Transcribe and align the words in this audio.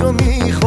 تو 0.00 0.12
می‌خوام 0.12 0.59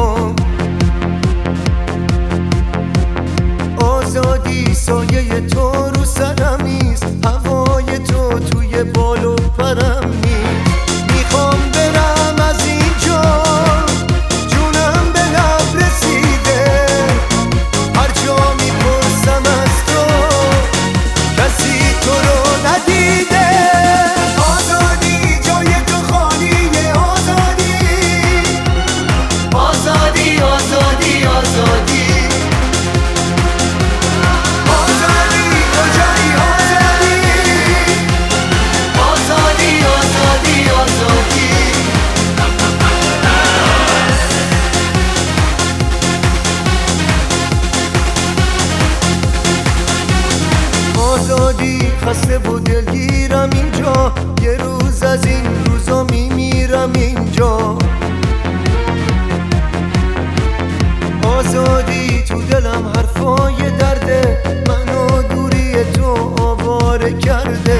دلم 62.53 62.91
حرفای 62.95 63.69
درده. 63.79 64.43
منو 64.67 65.21
دوری 65.21 65.83
تو 65.93 66.35
آواره 66.43 67.13
کرده. 67.13 67.79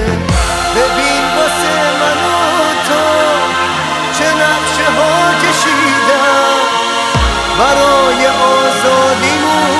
ببین 0.76 1.24
واسه 1.38 1.76
منو 2.02 2.40
تو 2.88 3.04
چه 4.18 4.26
نقشه 4.26 4.88
ها 4.98 5.34
کشیدم. 5.44 6.58
برای 7.60 8.28
آزادیمون 8.28 9.74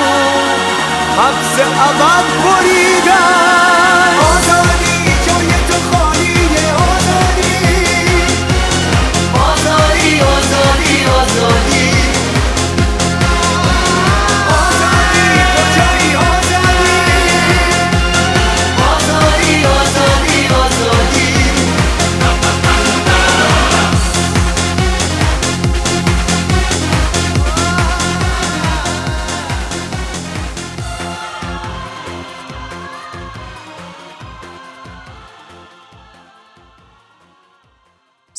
حبس 1.18 1.58
عبد 1.58 2.28
بریدم. 2.44 3.83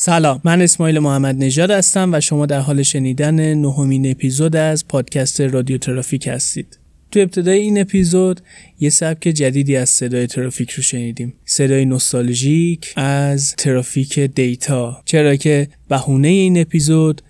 سلام 0.06 0.42
من 0.44 0.62
اسماعیل 0.62 1.00
محمد 1.00 1.36
نژاد 1.44 1.72
هستم 1.72 2.14
و 2.14 2.20
شما 2.20 2.46
در 2.46 2.60
حال 2.60 2.84
شنیدن 2.84 3.54
نهمین 3.54 4.12
اپیزود 4.12 4.56
از 4.56 4.88
پادکست 4.88 5.42
رادیو 5.42 5.78
ترافیک 5.78 6.28
هستید. 6.28 6.80
تو 7.12 7.20
ابتدای 7.20 7.60
این 7.60 7.82
اپیزود 7.82 8.42
یه 8.80 8.90
سبک 8.90 9.22
جدیدی 9.22 9.76
از 9.76 9.90
صدای 9.90 10.28
ترافیک 10.28 10.72
رو 10.72 10.84
شنیدیم. 10.84 11.34
صدای 11.46 11.86
نوستالژیک 11.86 12.94
از 12.96 13.56
ترافیک 13.56 14.20
دیتا. 14.20 15.02
چرا 15.06 15.36
که 15.36 15.68
بهونه 15.90 16.28
این 16.28 16.62
اپیزود 16.62 17.22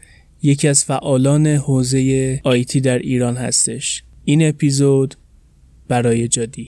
یکی 0.43 0.67
از 0.67 0.85
فعالان 0.85 1.47
حوزه 1.47 2.41
آیتی 2.43 2.81
در 2.81 2.99
ایران 2.99 3.37
هستش. 3.37 4.03
این 4.25 4.47
اپیزود 4.47 5.15
برای 5.87 6.27
جادی 6.27 6.67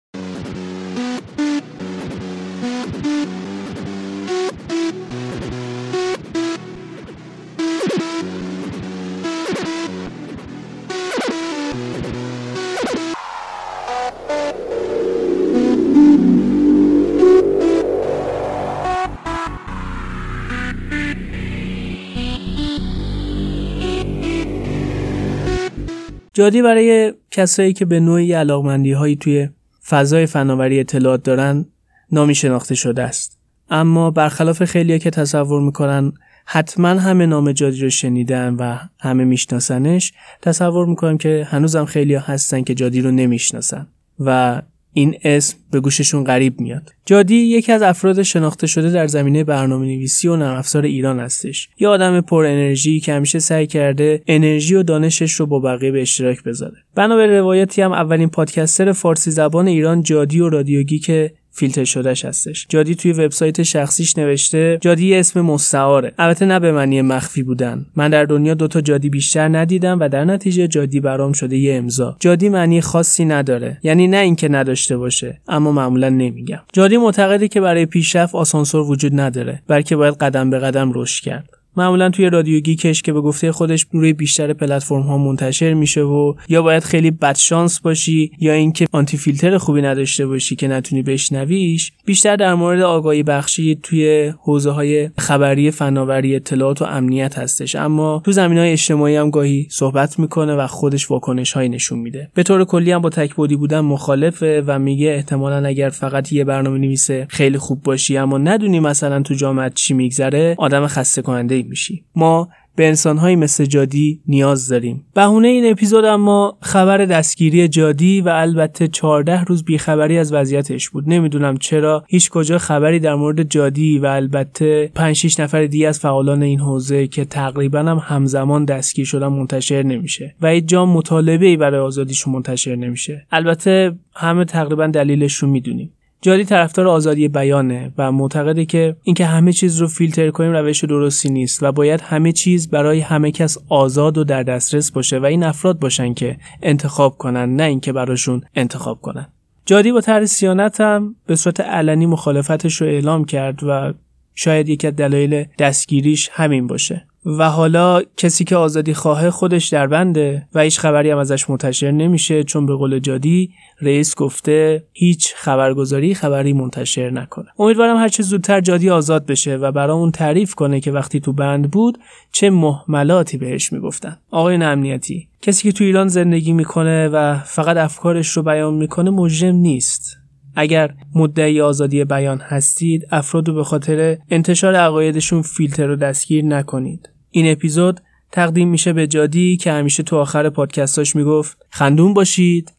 جادی 26.33 26.63
برای 26.63 27.15
کسایی 27.31 27.73
که 27.73 27.85
به 27.85 28.01
نوعی 28.01 28.33
علاقمندی 28.33 28.93
هایی 28.93 29.17
توی 29.17 29.49
فضای 29.89 30.27
فناوری 30.27 30.81
اطلاعات 30.81 31.23
دارن 31.23 31.65
نامی 32.13 32.35
شناخته 32.35 32.75
شده 32.75 33.03
است. 33.03 33.39
اما 33.71 34.11
برخلاف 34.11 34.65
خیلیا 34.65 34.99
که 34.99 35.11
تصور 35.11 35.61
می‌کنن 35.61 36.13
حتما 36.47 36.89
همه 36.89 37.27
نام 37.27 37.53
جادی 37.53 37.81
رو 37.81 37.91
شنیدن 37.91 38.55
و 38.55 38.77
همه 39.01 39.25
میشناسنش 39.25 40.13
تصور 40.43 40.87
می‌کنم 40.87 41.19
که 41.19 41.47
هنوزم 41.51 41.85
خیلیا 41.85 42.21
هستن 42.21 42.63
که 42.63 42.75
جادی 42.75 43.01
رو 43.01 43.11
نمی‌شناسن. 43.11 43.87
و 44.21 44.63
این 44.93 45.17
اسم 45.25 45.57
به 45.71 45.81
گوششون 45.81 46.25
غریب 46.25 46.61
میاد. 46.61 46.93
جادی 47.07 47.35
یکی 47.35 47.73
از 47.73 47.83
افراد 47.83 48.23
شناخته 48.23 48.67
شده 48.67 48.91
در 48.91 49.07
زمینه 49.07 49.45
برنامه 49.45 49.87
نویسی 49.87 50.29
و 50.29 50.37
نرم 50.37 50.57
افزار 50.57 50.85
ایران 50.85 51.21
هستش. 51.21 51.69
یه 51.79 51.89
آدم 51.89 52.21
پر 52.21 52.45
انرژی 52.45 53.01
که 53.01 53.13
همیشه 53.13 53.39
سعی 53.39 53.67
کرده 53.67 54.23
انرژی 54.27 54.75
و 54.75 54.83
دانشش 54.83 55.33
رو 55.33 55.47
با 55.47 55.61
بقیه 55.61 55.91
به 55.91 56.03
اشتراک 56.03 56.43
بذاره. 56.43 56.77
بنا 56.95 57.17
به 57.17 57.27
روایتی 57.27 57.83
هم 57.83 57.93
اولین 57.93 58.29
پادکستر 58.29 58.93
فارسی 58.93 59.31
زبان 59.31 59.67
ایران 59.67 60.03
جادی 60.03 60.41
و 60.41 60.49
رادیوگی 60.49 60.99
که 60.99 61.33
فیلتر 61.53 61.85
شدهش 61.85 62.25
هستش. 62.25 62.67
جادی 62.69 62.95
توی 62.95 63.13
وبسایت 63.13 63.63
شخصیش 63.63 64.19
نوشته 64.19 64.79
جادی 64.81 65.15
اسم 65.15 65.41
مستعاره. 65.41 66.13
البته 66.19 66.47
نه 66.47 66.59
به 66.59 66.73
معنی 66.73 67.03
مخفی 67.03 67.43
بودن. 67.43 67.87
من 67.97 68.11
در 68.11 68.25
دنیا 68.25 68.55
دوتا 68.55 68.81
جادی 68.81 69.11
بیشتر 69.11 69.49
ندیدم 69.49 70.01
و 70.01 70.09
در 70.09 70.25
نتیجه 70.25 70.69
جادی 70.69 71.01
برام 71.01 71.33
شده 71.33 71.57
یه 71.57 71.75
امضا. 71.75 72.17
جادی 72.21 72.49
معنی 72.49 72.81
خاصی 72.81 73.25
نداره. 73.25 73.79
یعنی 73.83 74.09
نه 74.09 74.17
اینکه 74.17 74.49
نداشته 74.49 74.97
باشه 74.97 75.41
اما 75.49 75.73
معمولا 75.73 76.09
نمیگم. 76.09 76.61
جادی 76.73 76.97
معتقده 76.97 77.49
که 77.49 77.61
برای 77.61 77.87
پیشرفت 77.87 78.35
آسانسور 78.35 78.91
وجود 78.91 79.21
نداره 79.21 79.63
بلکه 79.69 79.97
باید 79.97 80.15
قدم 80.15 80.51
به 80.51 80.59
قدم 80.59 80.93
رشد 80.95 81.25
کرد. 81.25 81.60
معمولا 81.77 82.11
توی 82.11 82.31
رادیو 82.31 82.61
گیکش 82.61 83.03
که 83.03 83.13
به 83.13 83.21
گفته 83.21 83.53
خودش 83.53 83.87
روی 83.93 84.13
بیشتر 84.13 84.53
پلتفرم 84.53 85.03
ها 85.03 85.19
منتشر 85.19 85.75
میشه 85.75 86.03
و 86.03 86.35
یا 86.49 86.63
باید 86.63 86.85
خیلی 86.85 87.11
بدشانس 87.11 87.81
باشی 87.81 88.33
یا 88.39 88.53
اینکه 88.53 88.87
آنتی 88.93 89.17
فیلتر 89.17 89.59
خوبی 89.59 89.83
نداشته 89.83 90.27
باشی 90.27 90.57
که 90.57 90.69
نتونی 90.69 91.03
بشنویش 91.03 91.93
بیشتر 92.05 92.37
در 92.37 92.55
مورد 92.55 92.81
آگاهی 92.81 93.23
بخشی 93.23 93.79
توی 93.83 94.33
حوزه 94.43 94.71
های 94.71 95.11
خبری 95.19 95.71
فناوری 95.71 96.37
اطلاعات 96.37 96.83
و 96.83 96.85
امنیت 96.85 97.39
هستش. 97.39 97.77
اما 97.77 98.23
تو 98.25 98.33
زمین 98.33 98.59
های 98.59 98.73
اجتماعی 98.73 99.17
هم 99.17 99.31
گاهی 99.31 99.67
صحبت 99.71 100.19
می‌کنه 100.19 100.55
و 100.55 100.67
خودش 100.67 101.11
واکنش 101.11 101.53
های 101.53 101.69
نشون 101.69 101.99
میده. 101.99 102.31
به 102.35 102.43
طور 102.43 102.65
کلی 102.65 102.93
هم 102.93 103.01
با 103.03 103.11
تکبودی 103.11 103.57
بودن 103.57 103.81
مخالفه 103.81 104.63
و 104.67 104.79
میگه 104.79 105.09
احتمالا 105.09 105.69
اگر 105.69 105.89
فقط 105.89 106.33
یه 106.33 106.45
برنامه 106.45 106.79
نویسه 106.79 107.27
خیلی 107.31 107.59
خوب 107.59 107.83
باشی 107.83 108.17
اما 108.17 108.39
ندونی 108.39 108.81
مثلا 108.81 109.23
تو 109.23 109.35
جامعه 109.35 109.71
چی 109.75 109.95
میگذره 109.95 110.55
آدم 110.59 110.87
خسته 110.87 111.23
کننده 111.23 111.60
میشی. 111.69 112.05
ما 112.17 112.49
به 112.77 112.89
انسانهایی 112.89 113.37
مثل 113.37 113.65
جادی 113.65 114.21
نیاز 114.27 114.69
داریم. 114.69 115.05
بهونه 115.15 115.49
این 115.49 115.71
اپیزود 115.71 116.05
اما 116.05 116.59
خبر 116.61 116.99
دستگیری 116.99 117.69
جادی 117.69 118.21
و 118.21 118.29
البته 118.29 118.89
14 118.89 119.45
روز 119.45 119.65
بیخبری 119.65 120.19
از 120.19 120.33
وضعیتش 120.33 120.91
بود. 120.91 121.05
نمی‌دونم 121.09 121.57
چرا 121.57 122.05
هیچ 122.09 122.31
کجا 122.31 122.59
خبری 122.59 122.99
در 122.99 123.15
مورد 123.15 123.43
جادی 123.43 123.99
و 123.99 124.07
البته 124.07 124.91
5 124.95 125.17
6 125.17 125.41
نفر 125.41 125.67
دیگه 125.67 125.89
از 125.89 125.99
فعالان 125.99 126.43
این 126.43 126.61
حوزه 126.61 127.07
که 127.07 127.25
تقریبا 127.25 127.79
هم 127.79 128.01
همزمان 128.03 128.65
دستگیر 128.65 129.05
شدن 129.05 129.29
منتشر 129.29 129.83
نمیشه 129.83 130.35
و 130.41 130.49
هیچ 130.49 130.65
جا 130.65 130.87
مطالبه 130.87 131.47
ای 131.47 131.57
برای 131.57 131.81
آزادیشون 131.81 132.35
منتشر 132.35 132.77
نمیشه. 132.77 133.27
البته 133.33 133.93
همه 134.15 134.45
تقریبا 134.45 134.87
دلیلش 134.87 135.35
رو 135.35 135.49
می‌دونیم. 135.49 135.93
جادی 136.23 136.45
طرفدار 136.45 136.89
آزادی 136.89 137.29
بیانه 137.29 137.93
و 137.99 138.13
معتقده 138.13 138.65
که 138.65 138.97
اینکه 139.03 139.27
همه 139.27 139.53
چیز 139.53 139.81
رو 139.81 139.89
فیلتر 139.89 140.31
کنیم 140.31 140.53
روش 140.53 140.85
درستی 140.85 141.31
نیست 141.31 141.63
و 141.63 141.73
باید 141.73 142.01
همه 142.01 142.33
چیز 142.33 142.71
برای 142.71 143.01
همه 143.01 143.31
کس 143.31 143.59
آزاد 143.69 144.19
و 144.19 144.25
در 144.25 144.43
دسترس 144.43 144.91
باشه 144.91 145.19
و 145.19 145.25
این 145.25 145.43
افراد 145.43 145.79
باشن 145.79 146.15
که 146.15 146.37
انتخاب 146.63 147.19
کنن 147.19 147.57
نه 147.57 147.63
اینکه 147.63 147.93
براشون 147.93 148.43
انتخاب 148.55 149.01
کنن. 149.01 149.27
جادی 149.67 149.93
با 149.93 150.01
طرح 150.01 150.25
سیانت 150.25 150.81
هم 150.81 151.15
به 151.27 151.37
صورت 151.37 151.61
علنی 151.61 152.07
مخالفتش 152.07 152.81
رو 152.81 152.87
اعلام 152.87 153.25
کرد 153.25 153.65
و 153.65 153.93
شاید 154.35 154.69
یکی 154.69 154.87
از 154.87 154.97
دلایل 154.97 155.45
دستگیریش 155.59 156.31
همین 156.33 156.67
باشه. 156.67 157.07
و 157.27 157.51
حالا 157.51 158.03
کسی 158.17 158.45
که 158.45 158.57
آزادی 158.57 158.95
خواهه 158.95 159.31
خودش 159.31 159.69
در 159.69 159.87
بنده 159.87 160.47
و 160.55 160.61
هیچ 160.61 160.79
خبری 160.79 161.11
هم 161.11 161.19
ازش 161.19 161.51
منتشر 161.51 161.91
نمیشه 161.91 162.45
چون 162.45 162.67
به 162.67 162.75
قول 162.75 162.99
جادی 162.99 163.51
رئیس 163.81 164.15
گفته 164.15 164.85
هیچ 164.93 165.35
خبرگزاری 165.37 166.15
خبری 166.15 166.53
منتشر 166.53 167.11
نکنه. 167.11 167.47
امیدوارم 167.59 167.97
هر 167.97 168.09
چه 168.09 168.23
زودتر 168.23 168.61
جادی 168.61 168.91
آزاد 168.91 169.27
بشه 169.27 169.57
و 169.57 169.73
برامون 169.73 170.11
تعریف 170.11 170.55
کنه 170.55 170.81
که 170.81 170.93
وقتی 170.93 171.21
تو 171.21 171.33
بند 171.33 171.71
بود 171.71 171.99
چه 172.33 172.51
محملاتی 172.51 173.37
بهش 173.37 173.73
می‌گفتن. 173.73 174.17
آقای 174.31 174.55
امنیتی 174.55 175.29
کسی 175.43 175.63
که 175.63 175.79
تو 175.79 175.85
ایران 175.85 176.09
زندگی 176.09 176.53
می‌کنه 176.53 177.09
و 177.09 177.39
فقط 177.39 177.77
افکارش 177.77 178.29
رو 178.29 178.43
بیان 178.43 178.75
می‌کنه 178.75 179.11
مجرم 179.11 179.55
نیست. 179.55 180.20
اگر 180.55 180.95
مدعی 181.15 181.61
آزادی 181.61 182.05
بیان 182.05 182.41
هستید 182.41 183.07
افراد 183.11 183.49
رو 183.49 183.55
به 183.55 183.65
خاطر 183.65 184.19
انتشار 184.31 184.75
عقایدشون 184.75 185.43
فیلتر 185.43 185.91
و 185.91 185.97
دستگیر 185.97 186.45
نکنید. 186.45 187.11
این 187.31 187.53
اپیزود 187.53 188.01
تقدیم 188.33 188.69
میشه 188.69 188.93
به 188.93 189.07
جادی 189.07 189.57
که 189.57 189.73
همیشه 189.73 190.03
تو 190.03 190.17
آخر 190.17 190.51
پادکستاش 190.51 191.17
می‌گفت 191.17 191.59
خندون 191.71 192.15
باشید. 192.15 192.73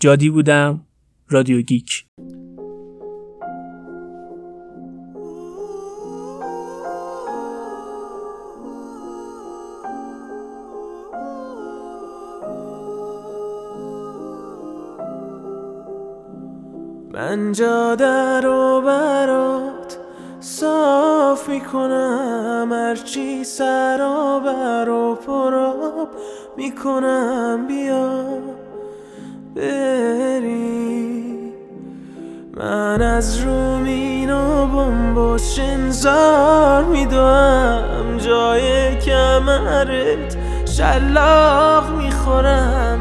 جادی 0.00 0.30
بودم 0.30 0.86
رادیو 1.28 1.62
گیک. 1.62 2.04
من 17.14 17.52
جاده 17.52 18.40
رو 18.40 18.82
برات 18.86 19.98
صاف 20.40 21.48
می‌کنم 21.48 22.68
هرچی 22.72 23.44
سرابر 23.44 24.88
و 24.88 25.14
پراب 25.14 26.08
می‌کنم. 26.56 27.66
بیا 27.68 28.24
بری. 29.56 31.52
من 32.56 33.02
از 33.02 33.40
رومین 33.40 34.32
و 34.32 34.66
بمبوش 34.66 35.58
انزار 35.58 36.84
میدوم. 36.84 38.16
جای 38.18 38.96
کمرت 39.00 40.36
شلاق 40.66 41.90
می‌خورم. 41.90 42.91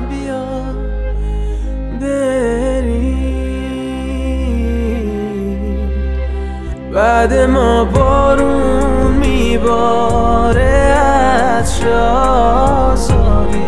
بعد 7.11 7.33
ما 7.33 7.85
بارون 7.85 9.11
میباره 9.11 10.61
از 10.61 11.83
آزاری 11.83 13.61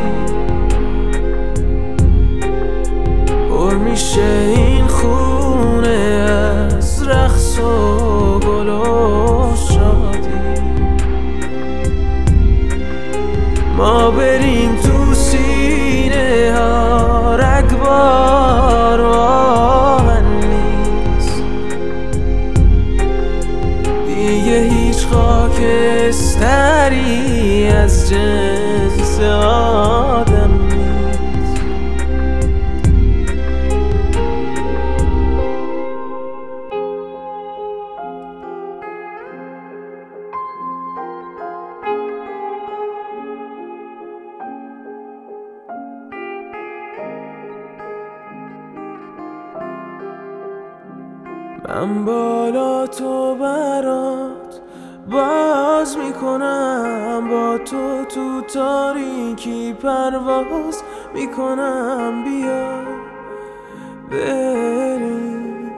پر 3.49 3.75
میشه 3.75 4.62
هیچ 24.53 25.05
خاکستری 25.05 26.47
از 27.67 28.09
جنس 28.09 29.19
آدم 29.19 30.63
من 51.67 52.05
بالا 52.05 52.87
تو 52.87 53.35
برات 53.35 54.42
باز 55.13 55.97
می‌کنم. 55.97 57.27
با 57.29 57.57
تو 57.57 58.05
تو 58.05 58.41
تاریکی 58.41 59.73
پرواز 59.73 60.83
می‌کنم. 61.13 62.23
بیا 62.23 62.69
بریم. 64.11 65.71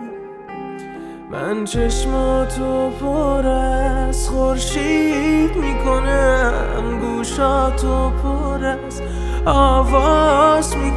من 1.32 1.66
چشماتو 1.66 2.90
پر 2.90 3.48
از 3.48 4.30
خورشید 4.30 5.56
می‌کنم. 5.56 7.00
گوشاتو 7.02 8.10
پر 8.24 8.66
از 8.66 9.02
آواز 9.46 10.78
می‌کنم. 10.78 10.95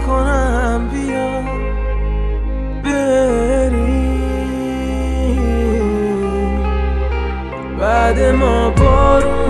ما 8.18 8.70
بارون. 8.70 9.47